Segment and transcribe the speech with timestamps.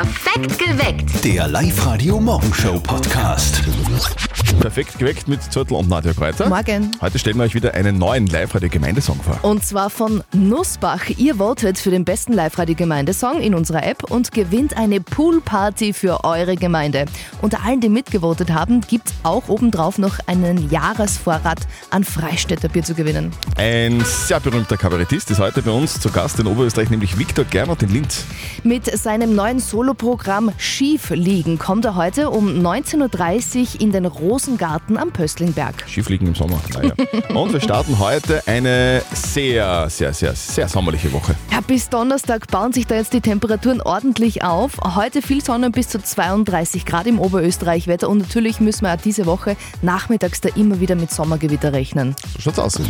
[0.00, 1.24] Perfekt geweckt.
[1.24, 3.62] Der Live-Radio-Morgenshow-Podcast.
[4.60, 6.48] Perfekt geweckt mit Zürtel und Nadja Kräuter.
[6.48, 6.90] Morgen.
[7.00, 9.38] Heute stellen wir euch wieder einen neuen Live-Radio-Gemeindesong vor.
[9.42, 11.08] Und zwar von Nussbach.
[11.16, 16.56] Ihr votet für den besten Live-Radio-Gemeindesong in unserer App und gewinnt eine Poolparty für eure
[16.56, 17.04] Gemeinde.
[17.42, 21.60] Unter allen, die mitgevotet haben, gibt es auch obendrauf noch einen Jahresvorrat
[21.90, 23.32] an Freistädterbier zu gewinnen.
[23.56, 27.82] Ein sehr berühmter Kabarettist ist heute bei uns zu Gast in Oberösterreich, nämlich Viktor Gernot
[27.82, 28.24] in Linz.
[28.64, 34.96] Mit seinem neuen Soloprogramm Schief liegen kommt er heute um 19.30 Uhr in den Rosengarten
[34.96, 35.82] am Pöstlingberg.
[35.88, 36.60] Schiefliegen im Sommer.
[36.72, 36.92] Naja.
[37.34, 41.34] und wir starten heute eine sehr, sehr, sehr, sehr sommerliche Woche.
[41.50, 44.78] Ja, bis Donnerstag bauen sich da jetzt die Temperaturen ordentlich auf.
[44.94, 49.26] Heute viel Sonne bis zu 32 Grad im Oberösterreich-Wetter und natürlich müssen wir auch diese
[49.26, 52.14] Woche nachmittags da immer wieder mit Sommergewitter rechnen.
[52.34, 52.80] So schaut's aus.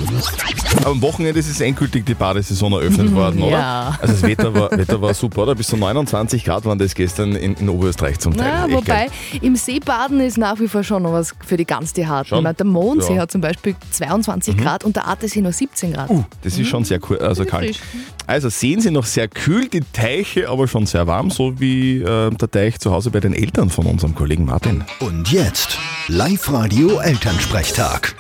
[0.85, 3.59] Am Wochenende ist es endgültig die Badesaison eröffnet worden, oder?
[3.59, 3.99] Ja.
[4.03, 5.55] Also das Wetter war, Wetter war super, oder?
[5.55, 8.71] Bis zu 29 Grad waren das gestern in, in Oberösterreich zum Teil.
[8.71, 9.11] Ja, wobei geil.
[9.43, 12.29] im Seebaden ist nach wie vor schon noch was für die ganz die Harten.
[12.29, 12.39] Schon?
[12.39, 13.15] Ich meine, Der Mondsee Ja.
[13.17, 13.21] Mhm.
[13.21, 16.11] hat zum Beispiel 22 Grad und der Attersee nur 17 Grad.
[16.11, 17.77] Uh, das ist schon sehr cool, also kalt.
[17.77, 17.81] frisch.
[18.27, 22.31] Also sehen Sie noch sehr kühl, die Teiche aber schon sehr warm, so wie äh,
[22.31, 24.85] der Teich zu Hause bei den Eltern von unserem Kollegen Martin.
[25.01, 28.15] Und jetzt Live-Radio-Elternsprechtag.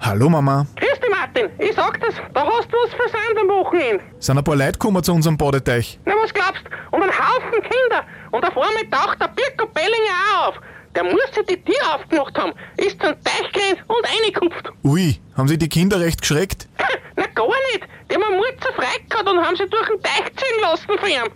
[0.00, 0.99] Hallo Mama, Grüß
[1.34, 1.50] Martin.
[1.58, 4.04] Ich sag das, da hast du was versandt am Wochenende.
[4.18, 5.98] sind ein paar Leute gekommen zu unserem Badeteich.
[6.04, 8.04] Na, was glaubst Um einen Haufen Kinder.
[8.30, 10.54] Und auf einmal taucht der Birko Bellinger auch auf.
[10.94, 14.72] Der muss sich die Tür aufgemacht haben, ist zum Teich gerannt und reingekupft.
[14.82, 16.68] Ui, haben sich die Kinder recht geschreckt?
[17.16, 17.86] Na, gar nicht.
[18.10, 21.08] Die haben einen Mut zur gehabt und haben sie durch den Teich ziehen lassen von
[21.08, 21.32] ihm.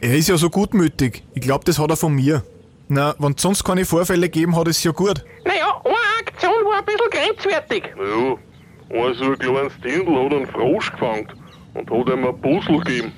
[0.00, 1.22] Er ist ja so gutmütig.
[1.34, 2.42] Ich glaub, das hat er von mir.
[2.88, 5.24] Na, wenn es sonst keine Vorfälle gegeben hat, ist ja gut.
[5.44, 7.84] naja, eine Aktion war ein bisschen grenzwertig.
[7.96, 8.36] Ja,
[8.90, 11.28] ein so ein kleines Dirndl hat einen Frosch gefangen
[11.74, 13.12] und hat ihm ein Puzzle gegeben.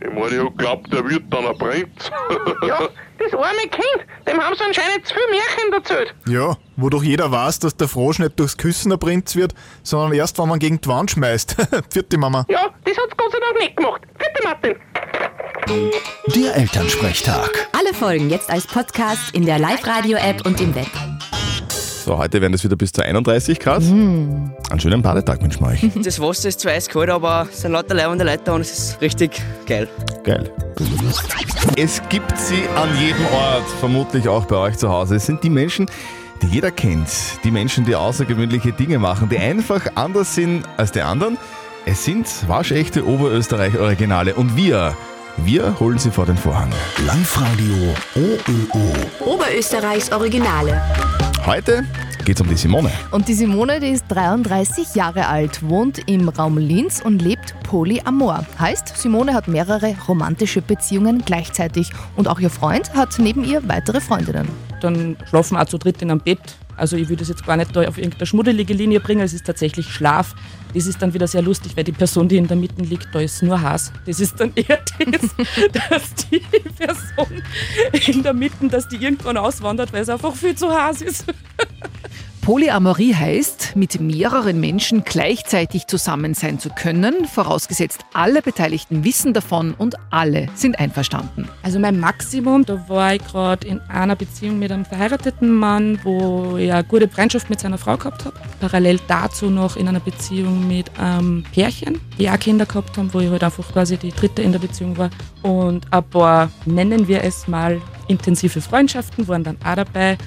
[0.00, 2.10] Ich meine, ich hab glaubt, der wird dann ein Prinz.
[2.66, 6.14] Ja, das arme Kind, dem haben sie anscheinend zu viel Märchen erzählt.
[6.28, 10.12] Ja, wo doch jeder weiß, dass der Frosch nicht durchs Küssen ein Prinz wird, sondern
[10.12, 11.56] erst, wenn man gegen die Wand schmeißt.
[11.90, 12.44] Vierte Mama.
[12.48, 14.02] Ja, das hat's Gott sei Dank nicht gemacht.
[14.18, 14.76] Bitte, Martin.
[16.34, 17.68] Der Elternsprechtag.
[17.78, 20.90] Alle Folgen jetzt als Podcast in der Live-Radio-App und im Web.
[22.04, 23.80] So, heute werden es wieder bis zu 31 Grad.
[23.82, 25.88] Einen schönen Badetag wünschen wir euch.
[26.02, 29.40] Das Wasser ist zwar eiskalt, aber es sind lauter leibende Leute und es ist richtig
[29.66, 29.88] geil.
[30.24, 30.50] Geil.
[31.76, 35.14] Es gibt sie an jedem Ort, vermutlich auch bei euch zu Hause.
[35.14, 35.86] Es sind die Menschen,
[36.42, 37.08] die jeder kennt.
[37.44, 41.38] Die Menschen, die außergewöhnliche Dinge machen, die einfach anders sind als die anderen.
[41.86, 44.96] Es sind waschechte Oberösterreich-Originale und wir,
[45.36, 46.70] wir holen sie vor den Vorhang.
[47.06, 49.34] Live-Radio OÖO.
[49.34, 50.82] Oberösterreichs Originale.
[51.44, 51.84] Heute
[52.24, 52.92] geht's um die Simone.
[53.10, 58.46] Und die Simone, die ist 33 Jahre alt, wohnt im Raum Linz und lebt polyamor.
[58.60, 64.00] Heißt, Simone hat mehrere romantische Beziehungen gleichzeitig und auch ihr Freund hat neben ihr weitere
[64.00, 64.48] Freundinnen.
[64.80, 66.38] Dann schlafen wir auch zu dritt in einem Bett.
[66.82, 69.86] Also ich würde das jetzt gar nicht auf irgendeine schmuddelige Linie bringen, es ist tatsächlich
[69.86, 70.34] Schlaf.
[70.74, 73.20] Das ist dann wieder sehr lustig, weil die Person, die in der Mitte liegt, da
[73.20, 73.92] ist nur Hass.
[74.04, 74.80] Das ist dann eher
[75.12, 75.30] das,
[75.72, 76.40] dass die
[76.76, 77.40] Person
[78.08, 81.24] in der Mitte, dass die irgendwann auswandert, weil es einfach viel zu heiß ist.
[82.42, 89.74] Polyamorie heißt, mit mehreren Menschen gleichzeitig zusammen sein zu können, vorausgesetzt alle Beteiligten wissen davon
[89.78, 91.48] und alle sind einverstanden.
[91.62, 96.56] Also mein Maximum, da war ich gerade in einer Beziehung mit einem verheirateten Mann, wo
[96.56, 98.34] ich eine gute Freundschaft mit seiner Frau gehabt habe.
[98.58, 103.20] Parallel dazu noch in einer Beziehung mit einem Pärchen, die auch Kinder gehabt haben, wo
[103.20, 105.10] ich halt einfach quasi die dritte in der Beziehung war.
[105.42, 110.18] Und ein paar, nennen wir es mal, intensive Freundschaften waren dann auch dabei.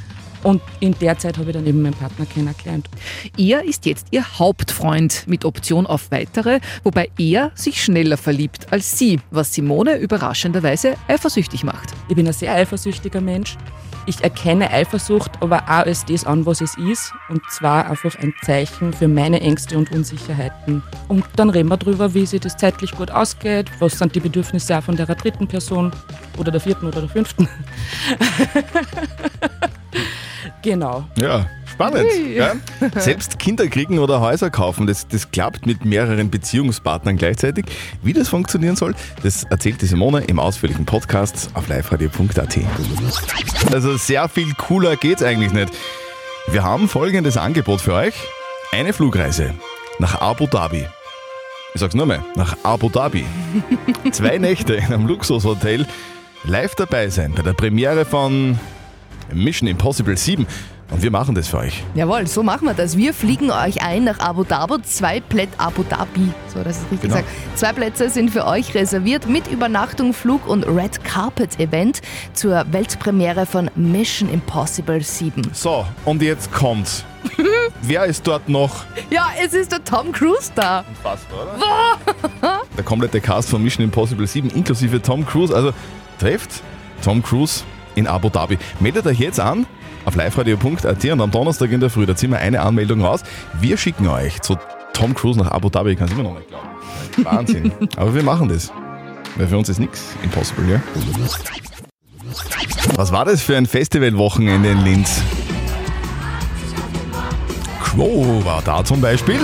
[0.45, 2.88] Und in der Zeit habe ich dann eben meinen Partner kennengelernt.
[3.35, 8.95] Er ist jetzt ihr Hauptfreund mit Option auf weitere, wobei er sich schneller verliebt als
[8.95, 11.94] sie, was Simone überraschenderweise eifersüchtig macht.
[12.09, 13.57] Ich bin ein sehr eifersüchtiger Mensch.
[14.05, 17.11] Ich erkenne Eifersucht aber auch als das an, was es ist.
[17.29, 20.84] Und zwar einfach ein Zeichen für meine Ängste und Unsicherheiten.
[21.07, 23.72] Und dann reden wir drüber, wie sich das zeitlich gut ausgeht.
[23.79, 25.91] Was sind die Bedürfnisse auch von der dritten Person
[26.37, 27.49] oder der vierten oder der fünften.
[30.62, 31.06] genau.
[31.20, 32.09] Ja, spannend.
[32.12, 32.59] gell?
[32.97, 37.66] Selbst Kinder kriegen oder Häuser kaufen, das, das klappt mit mehreren Beziehungspartnern gleichzeitig.
[38.02, 42.58] Wie das funktionieren soll, das erzählt die Simone im ausführlichen Podcast auf liveradio.at.
[43.72, 45.72] Also sehr viel cooler geht's eigentlich nicht.
[46.47, 48.14] Wir haben folgendes Angebot für euch.
[48.72, 49.53] Eine Flugreise
[50.00, 50.86] nach Abu Dhabi.
[51.74, 53.26] Ich sag's nur mal, nach Abu Dhabi.
[54.12, 55.86] Zwei Nächte in einem Luxushotel.
[56.44, 58.59] Live dabei sein bei der Premiere von
[59.33, 60.45] Mission Impossible 7
[60.91, 61.83] Und wir machen das für euch.
[61.95, 62.95] Jawohl, so machen wir das.
[62.95, 64.81] Wir fliegen euch ein nach Abu Dhabi.
[64.83, 67.16] Zwei Plätze Abu Dhabi, so dass ich richtig Genau.
[67.16, 67.25] sage.
[67.55, 72.01] Zwei Plätze sind für euch reserviert mit Übernachtung, Flug und Red Carpet Event
[72.33, 75.41] zur Weltpremiere von Mission Impossible 7.
[75.53, 77.03] So, und jetzt kommt's.
[77.81, 78.85] Wer ist dort noch?
[79.09, 80.85] Ja, es ist der Tom Cruise da.
[80.87, 82.61] Unfassbar, oder?
[82.77, 85.53] Der komplette Cast von Mission Impossible 7 inklusive Tom Cruise.
[85.55, 85.72] Also
[86.19, 86.61] trefft
[87.03, 87.63] Tom Cruise
[87.96, 88.58] in Abu Dhabi.
[88.80, 89.66] Meldet euch jetzt an
[90.06, 93.24] auf liveradio.at und am Donnerstag in der Früh, da ziehen wir eine Anmeldung raus.
[93.59, 94.58] Wir schicken euch zu
[94.94, 95.92] Tom Cruise nach Abu Dhabi.
[95.92, 96.68] Ich kann es immer noch nicht glauben.
[97.24, 97.72] Wahnsinn.
[97.97, 98.72] Aber wir machen das.
[99.36, 100.82] Weil für uns ist nichts impossible, ja?
[102.96, 105.22] Was war das für ein Festivalwochenende in Linz?
[107.84, 109.40] Quo war da zum Beispiel.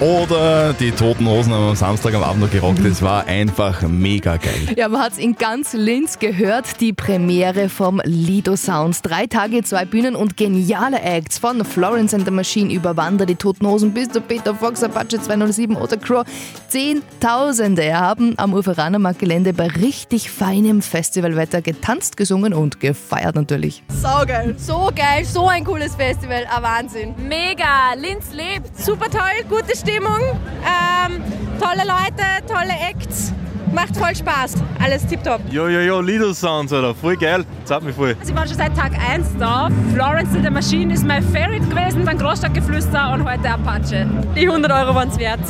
[0.00, 2.84] Oder die Toten Hosen haben am Samstag am Abend noch gerockt.
[2.84, 4.76] Das war einfach mega geil.
[4.76, 9.02] Ja, man hat es in ganz Linz gehört, die Premiere vom Lido Sounds.
[9.02, 13.34] Drei Tage, zwei Bühnen und geniale Acts von Florence and the Machine über Wander, die
[13.34, 16.24] Toten Hosen bis zu Peter Fox, Apache 207 oder Crow.
[16.68, 23.82] Zehntausende haben am Uferanermarktgelände bei richtig feinem Festivalwetter getanzt, gesungen und gefeiert natürlich.
[23.88, 24.54] Saugeil.
[24.58, 27.16] So geil, so ein cooles Festival, ein Wahnsinn.
[27.28, 28.78] Mega, Linz lebt.
[28.78, 31.22] Super toll, gute Stimmung, ähm,
[31.58, 33.32] tolle Leute, tolle Acts.
[33.72, 34.54] Macht voll Spaß.
[34.82, 35.40] Alles tipptopp.
[35.50, 36.94] Jo, jo, jo, Lido Sounds, Alter.
[36.94, 37.44] Voll geil.
[37.64, 38.16] Zahlt mich voll.
[38.18, 39.68] Also ich war schon seit Tag 1 da.
[39.94, 44.08] Florence and the Machine ist mein Favorite gewesen, dann Großstadtgeflüster und heute Apache.
[44.34, 45.40] Die 100 Euro waren es wert.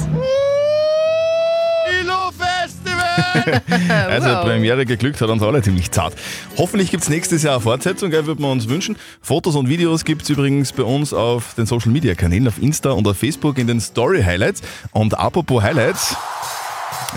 [4.08, 4.44] Also Wow.
[4.44, 6.14] Premiere geglückt hat uns alle ziemlich zart.
[6.56, 8.96] Hoffentlich gibt es nächstes Jahr eine Fortsetzung, gell, würde man uns wünschen.
[9.20, 12.90] Fotos und Videos gibt es übrigens bei uns auf den Social Media Kanälen, auf Insta
[12.90, 14.62] und auf Facebook in den Story Highlights.
[14.92, 16.16] Und apropos Highlights,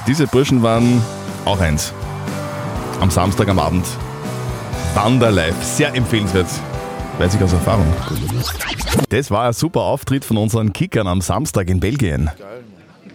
[0.07, 1.01] diese Burschen waren
[1.45, 1.93] auch eins.
[2.99, 3.85] Am Samstag am Abend.
[4.93, 5.55] Wanderlive.
[5.61, 6.47] Sehr empfehlenswert.
[7.17, 7.85] Weiß ich aus Erfahrung.
[9.09, 12.29] Das war ein super Auftritt von unseren Kickern am Samstag in Belgien.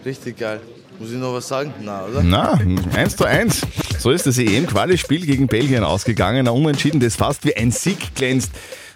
[0.05, 0.59] Richtig geil.
[0.99, 1.73] Muss ich noch was sagen?
[1.81, 2.23] Na, oder?
[2.23, 2.59] Na,
[2.95, 3.61] 1 zu 1.
[3.99, 6.47] So ist das EM-Quali-Spiel gegen Belgien ausgegangen.
[6.47, 8.51] Ein Unentschieden, das fast wie ein Sieg glänzt.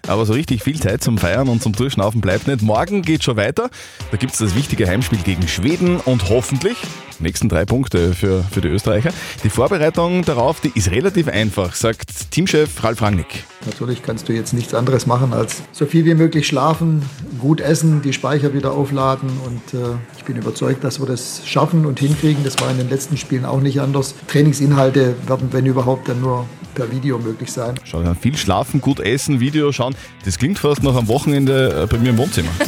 [0.07, 2.63] Aber so richtig viel Zeit zum Feiern und zum Durchschnaufen bleibt nicht.
[2.63, 3.69] Morgen geht schon weiter.
[4.09, 6.77] Da gibt es das wichtige Heimspiel gegen Schweden und hoffentlich
[7.21, 9.11] nächsten drei Punkte für, für die Österreicher.
[9.43, 13.45] Die Vorbereitung darauf, die ist relativ einfach, sagt Teamchef Ralf Rangnick.
[13.65, 17.03] Natürlich kannst du jetzt nichts anderes machen, als so viel wie möglich schlafen,
[17.39, 21.85] gut essen, die Speicher wieder aufladen und äh, ich bin überzeugt, dass wir das schaffen
[21.85, 22.43] und hinkriegen.
[22.43, 24.15] Das war in den letzten Spielen auch nicht anders.
[24.27, 27.75] Trainingsinhalte werden, wenn überhaupt, dann nur per Video möglich sein.
[27.83, 29.95] Schau, dann viel schlafen, gut essen, Video schauen.
[30.25, 32.49] Das klingt fast noch am Wochenende äh, bei mir im Wohnzimmer.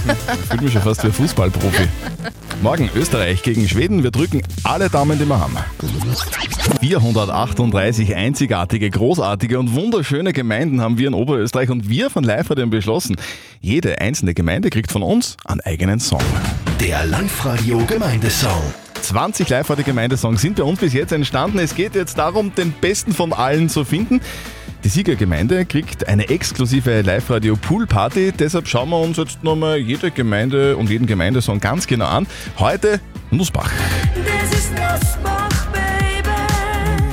[0.43, 1.87] Ich fühle mich schon fast wie ein Fußballprofi.
[2.63, 4.03] Morgen Österreich gegen Schweden.
[4.03, 5.57] Wir drücken alle Daumen, die wir haben.
[6.79, 12.69] 438 einzigartige, großartige und wunderschöne Gemeinden haben wir in Oberösterreich und wir von Live haben
[12.69, 13.17] beschlossen,
[13.59, 16.21] jede einzelne Gemeinde kriegt von uns einen eigenen Song.
[16.79, 18.73] Der Live-Radio Gemeindesong.
[19.01, 21.59] 20 live radio Gemeindesongs sind bei uns bis jetzt entstanden.
[21.59, 24.21] Es geht jetzt darum, den besten von allen zu finden.
[24.83, 28.33] Die Siegergemeinde kriegt eine exklusive Live-Radio Pool Party.
[28.33, 32.27] Deshalb schauen wir uns jetzt nochmal jede Gemeinde und jeden Gemeindesong ganz genau an.
[32.59, 32.99] Heute
[33.31, 33.71] Nussbach.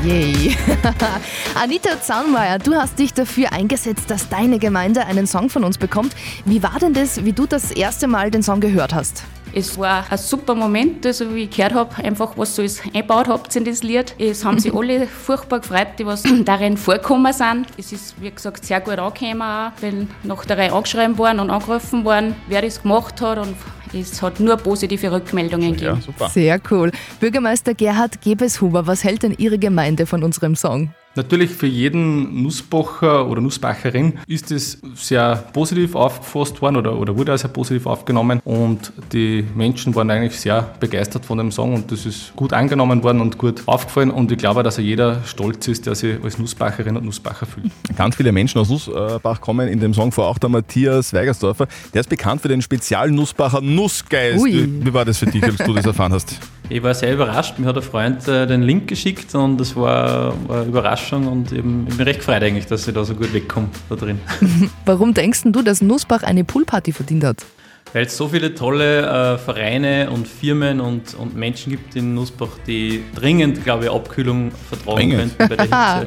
[0.05, 0.57] Yay.
[1.55, 6.17] Anita Zaunmeier, du hast dich dafür eingesetzt, dass deine Gemeinde einen Song von uns bekommt.
[6.45, 9.23] Wie war denn das, wie du das erste Mal den Song gehört hast?
[9.53, 13.29] Es war ein super Moment, also wie ich gehört habe, einfach was ihr alles eingebaut
[13.29, 14.15] habt in das Lied.
[14.19, 17.67] Es haben sich alle furchtbar gefreut, die was darin vorgekommen sind.
[17.77, 21.51] Es ist, wie gesagt, sehr gut angekommen auch, wenn nach der Reihe angeschrieben worden und
[21.51, 23.57] angerufen worden, wer das gemacht hat und
[23.93, 26.01] es hat nur positive Rückmeldungen gegeben.
[26.33, 26.93] Sehr cool.
[27.19, 30.95] Bürgermeister Gerhard Gebeshuber, was hält denn Ihre Gemeinde von unserem Song?
[31.17, 37.35] Natürlich für jeden Nussbacher oder Nussbacherin ist es sehr positiv aufgefasst worden oder, oder wurde
[37.35, 41.91] auch sehr positiv aufgenommen und die Menschen waren eigentlich sehr begeistert von dem Song und
[41.91, 45.87] das ist gut angenommen worden und gut aufgefallen und ich glaube, dass jeder stolz ist,
[45.87, 47.73] der sich als Nussbacherin und Nussbacher fühlt.
[47.97, 51.67] Ganz viele Menschen aus Nussbach kommen in dem Song vor, auch der Matthias Weigersdorfer.
[51.93, 54.41] Der ist bekannt für den Spezial-Nussbacher Nussgeist.
[54.41, 54.53] Ui.
[54.53, 56.39] Wie, wie war das für dich, als du das erfahren hast?
[56.73, 57.59] Ich war sehr überrascht.
[57.59, 61.51] Mir hat ein Freund äh, den Link geschickt und das war, war eine Überraschung und
[61.51, 64.21] eben, ich bin recht gefreut eigentlich, dass ich da so gut wegkomme da drin.
[64.85, 67.45] Warum denkst du, dass Nussbach eine Poolparty verdient hat?
[67.93, 72.51] Weil es so viele tolle äh, Vereine und Firmen und, und Menschen gibt in Nussbach,
[72.67, 75.39] die dringend, glaube ich, Abkühlung vertragen Dringend.
[75.39, 76.07] könnten bei der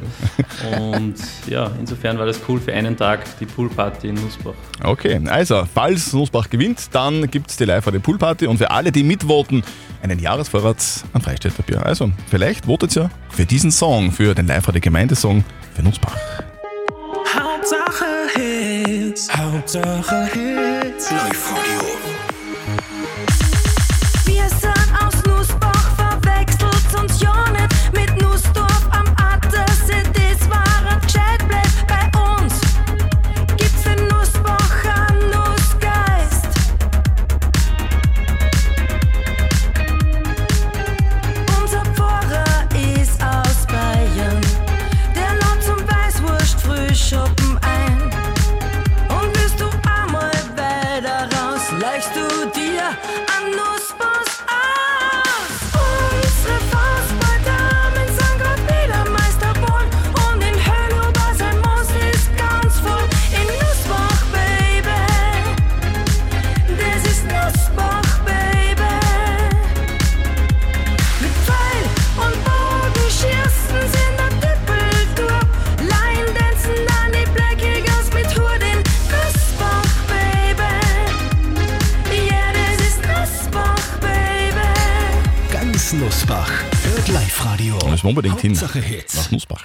[0.60, 0.80] Hitze.
[0.80, 1.14] und
[1.46, 4.54] ja, insofern war das cool für einen Tag, die Poolparty in Nussbach.
[4.82, 8.70] Okay, also, falls Nussbach gewinnt, dann gibt es die live radio Pool Party und für
[8.70, 9.62] alle, die mitvoten,
[10.02, 10.76] einen Jahresvorrat
[11.12, 11.84] an Freistellpapier.
[11.84, 16.16] Also, vielleicht votet ihr für diesen Song, für den live radio Gemeindesong für Nussbach.
[17.34, 18.83] Hauptsache Hit.
[19.14, 21.10] Hauptsache Hits.
[21.10, 22.13] Live Radio.
[88.04, 88.52] Müssen wir unbedingt hin.
[88.52, 89.16] Hauptsache Hits.
[89.16, 89.64] Nach Nussbach.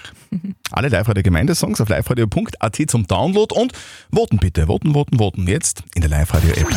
[0.71, 3.73] Alle Live-Radio Gemeindesongs auf liveradio.at zum Download und
[4.11, 4.67] voten bitte.
[4.67, 5.47] Voten, voten, voten.
[5.47, 6.67] Jetzt in der Live-Radio-App.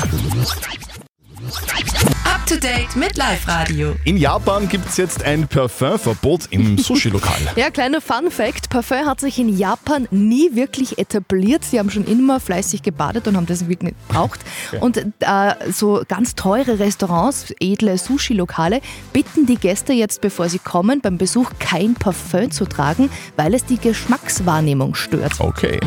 [2.52, 3.94] To date mit Live Radio.
[4.04, 7.38] In Japan gibt es jetzt ein Parfumverbot im Sushi-Lokal.
[7.56, 11.64] Ja, kleiner Fun Fact: Parfum hat sich in Japan nie wirklich etabliert.
[11.64, 14.40] Sie haben schon immer fleißig gebadet und haben das wirklich nicht gebraucht.
[14.68, 14.84] Okay.
[14.84, 18.82] Und äh, so ganz teure Restaurants, edle Sushi-Lokale,
[19.14, 23.64] bitten die Gäste jetzt, bevor sie kommen, beim Besuch kein Parfum zu tragen, weil es
[23.64, 25.40] die Geschmackswahrnehmung stört.
[25.40, 25.80] Okay.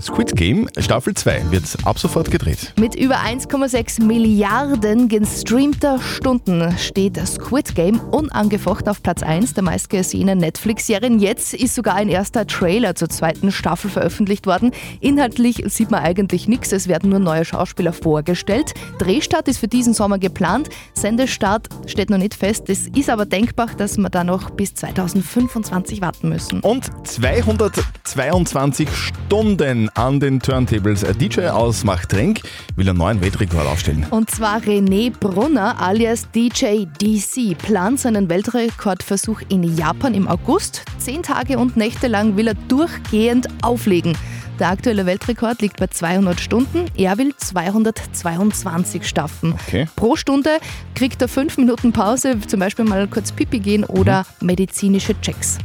[0.00, 2.72] Squid Game Staffel 2 wird ab sofort gedreht.
[2.78, 10.38] Mit über 1,6 Milliarden gestreamter Stunden steht Squid Game unangefochten auf Platz 1 der meistgesehenen
[10.38, 11.18] Netflix-Serien.
[11.18, 14.72] Jetzt ist sogar ein erster Trailer zur zweiten Staffel veröffentlicht worden.
[15.00, 18.74] Inhaltlich sieht man eigentlich nichts, es werden nur neue Schauspieler vorgestellt.
[18.98, 22.68] Drehstart ist für diesen Sommer geplant, Sendestart steht noch nicht fest.
[22.68, 26.60] Es ist aber denkbar, dass wir da noch bis 2025 warten müssen.
[26.60, 31.04] Und 222 Stunden an den Turntables.
[31.20, 32.40] DJ aus Machtrenk
[32.76, 34.06] will einen neuen Weltrekord aufstellen.
[34.10, 40.82] Und zwar René Brunner alias DJ DC plant seinen Weltrekordversuch in Japan im August.
[40.98, 44.16] Zehn Tage und Nächte lang will er durchgehend auflegen.
[44.60, 46.86] Der aktuelle Weltrekord liegt bei 200 Stunden.
[46.96, 49.54] Er will 222 Staffen.
[49.54, 49.88] Okay.
[49.96, 50.50] Pro Stunde
[50.94, 55.58] kriegt er fünf Minuten Pause, zum Beispiel mal kurz Pipi gehen oder medizinische Checks.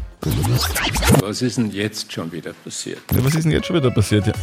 [1.22, 3.00] Was ist denn jetzt schon wieder passiert?
[3.14, 4.28] Ja, was ist denn jetzt schon wieder passiert?
[4.28, 4.34] Ja.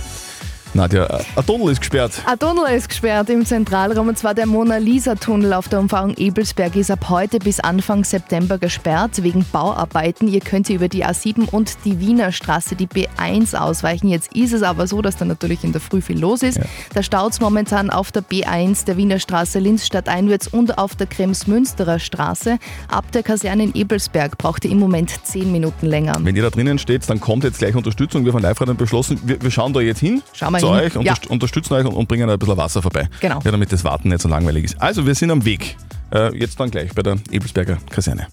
[0.77, 2.23] Nadja, ein Tunnel ist gesperrt.
[2.27, 6.15] Ein Tunnel ist gesperrt im Zentralraum und zwar der Mona Lisa Tunnel auf der Umfahrung
[6.17, 10.29] Ebelsberg ist ab heute bis Anfang September gesperrt wegen Bauarbeiten.
[10.29, 14.09] Ihr könnt über die A7 und die Wiener Straße, die B1 ausweichen.
[14.09, 16.61] Jetzt ist es aber so, dass da natürlich in der Früh viel los ist.
[16.93, 21.07] Da staut es momentan auf der B1 der Wiener Straße Linz stadteinwärts und auf der
[21.07, 22.59] Kremsmünsterer Straße.
[22.89, 26.17] Ab der Kaserne in Ebelsberg braucht ihr im Moment 10 Minuten länger.
[26.21, 28.27] Wenn ihr da drinnen steht, dann kommt jetzt gleich Unterstützung.
[28.27, 30.85] Wir von live haben beschlossen, wir, wir schauen da jetzt hin Schauen wir zu hin.
[30.87, 30.99] euch, Ja.
[31.01, 33.09] unterst unterstützen euch und, und bringen ein bisschen Wasser vorbei.
[33.21, 33.41] Genau.
[33.45, 34.81] Ja, damit das Warten nicht so langweilig ist.
[34.83, 35.77] Also, wir sind am Weg.
[36.13, 38.27] Äh, jetzt dann gleich bei der Ebelsberger Kaserne.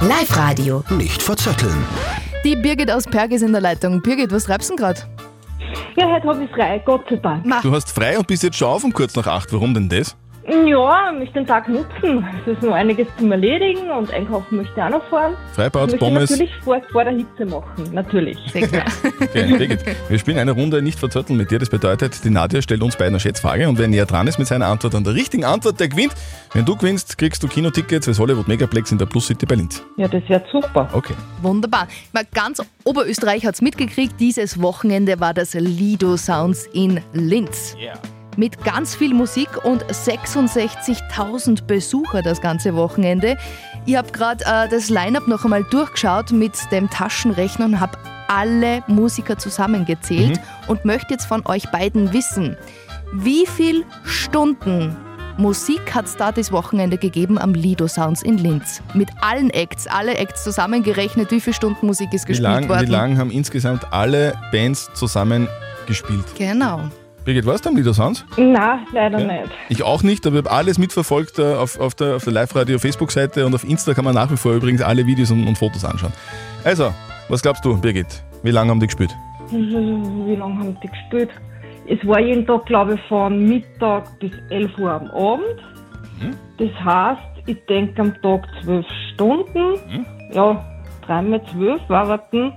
[0.00, 0.82] Live Radio.
[0.90, 1.74] Nicht verzetteln.
[2.44, 4.00] Die Birgit aus Perg ist in der Leitung.
[4.02, 5.00] Birgit, was treibst du denn gerade?
[5.96, 7.44] Ja, heute habe ich frei, Gott sei Dank.
[7.62, 9.52] Du hast frei und bist jetzt schon auf um kurz nach acht.
[9.52, 10.16] Warum denn das?
[10.46, 12.26] Ja, ich möchte den Tag nutzen.
[12.42, 15.34] Es ist noch einiges zum Erledigen und einkaufen möchte ich auch noch fahren.
[15.52, 16.30] Freibad, Pommes.
[16.30, 18.38] natürlich vor, vor der Hitze machen, natürlich.
[18.48, 18.68] Okay,
[19.32, 21.58] Birgit, wir spielen eine Runde nicht verzötteln mit dir.
[21.58, 24.46] Das bedeutet, die Nadja stellt uns beiden eine Schätzfrage und wer näher dran ist mit
[24.46, 26.12] seiner Antwort an der richtigen Antwort, der gewinnt.
[26.52, 29.82] Wenn du gewinnst, kriegst du Kinotickets fürs Hollywood Megaplex in der Plus City bei Linz.
[29.96, 30.88] Ja, das wird super.
[30.92, 31.14] Okay.
[31.40, 31.88] Wunderbar.
[32.12, 34.20] Mal ganz Oberösterreich hat es mitgekriegt.
[34.20, 37.76] Dieses Wochenende war das Lido Sounds in Linz.
[38.36, 43.36] Mit ganz viel Musik und 66.000 Besucher das ganze Wochenende.
[43.86, 47.96] Ich habe gerade äh, das Line-Up noch einmal durchgeschaut mit dem Taschenrechner und habe
[48.28, 52.56] alle Musiker zusammengezählt und möchte jetzt von euch beiden wissen,
[53.12, 54.96] wie viel Stunden
[55.36, 58.80] Musik hat es da das Wochenende gegeben am Lido Sounds in Linz.
[58.94, 62.86] Mit allen Acts, alle Acts zusammengerechnet, wie viele Stunden Musik ist Wie gespielt lang, worden.
[62.86, 65.48] wie lang haben insgesamt alle Bands zusammen
[65.86, 66.24] gespielt?
[66.38, 66.88] Genau.
[67.24, 68.24] Birgit, warst du am Lieder Sounds?
[68.36, 69.50] Na, leider nicht.
[69.70, 73.46] Ich auch nicht, aber ich habe alles mitverfolgt äh, auf, auf der, auf der Live-Radio-Facebook-Seite
[73.46, 76.12] und auf Insta kann man nach wie vor übrigens alle Videos und, und Fotos anschauen.
[76.64, 76.92] Also,
[77.30, 78.22] was glaubst du, Birgit?
[78.42, 79.16] Wie lange haben die gespielt?
[79.50, 81.30] Wie lange haben die gespielt?
[81.88, 85.62] Es war jeden Tag, glaube ich, von Mittag bis 11 Uhr am Abend.
[86.20, 86.36] Mhm.
[86.58, 89.72] Das heißt, ich denke am Tag 12 Stunden.
[89.88, 90.06] Mhm.
[90.32, 90.62] Ja,
[91.06, 92.52] 3 mal 12 waren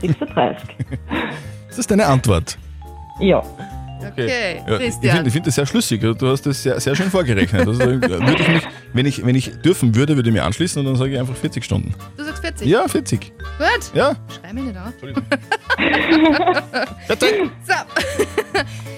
[0.00, 0.76] 36.
[1.68, 2.56] Ist das deine Antwort?
[3.20, 3.42] ja.
[4.12, 6.02] Okay, Ja, ich finde ich find das sehr schlüssig.
[6.02, 7.66] Also, Du hast das sehr, sehr schön vorgerechnet.
[7.66, 8.62] Also, würde ich mich,
[8.96, 11.36] wenn, ich, wenn ich dürfen würde, würde ich mich anschließen und dann sage ich einfach
[11.36, 11.94] 40 Stunden.
[12.16, 12.68] Du sagst 40?
[12.68, 13.20] Ja, 40.
[13.20, 13.94] Gut.
[13.94, 14.16] Ja.
[14.40, 14.92] Schrei mich nicht an.
[17.08, 17.74] so.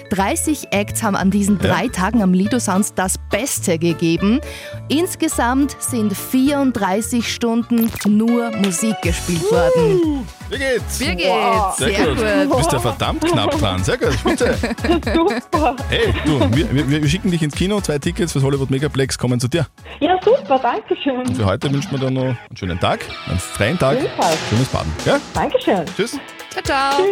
[0.09, 4.41] 30 Acts haben an diesen drei Tagen am Lido Sounds das Beste gegeben.
[4.87, 10.25] Insgesamt sind 34 Stunden nur Musik gespielt worden.
[10.49, 10.99] Wie geht's?
[10.99, 11.77] Wie geht's?
[11.77, 12.17] Sehr, gut.
[12.51, 13.83] Du bist ja verdammt knapp dran.
[13.83, 14.57] Sehr gut, spitze.
[15.13, 15.75] Super.
[15.89, 17.79] Hey, du, wir, wir, wir schicken dich ins Kino.
[17.81, 19.67] Zwei Tickets fürs Hollywood Megaplex kommen zu dir.
[19.99, 21.17] Ja, super, danke schön.
[21.19, 24.37] Und für heute wünschen wir dir noch einen schönen Tag, einen freien Tag, Ebenfalls.
[24.49, 24.93] schönes Baden.
[25.05, 25.19] Ja?
[25.33, 25.85] Dankeschön.
[25.95, 26.17] Tschüss.
[26.51, 27.05] Ciao, ciao.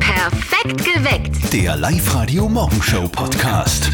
[0.00, 1.52] Perfekt geweckt.
[1.52, 3.90] Der Live-Radio Morgenshow Podcast.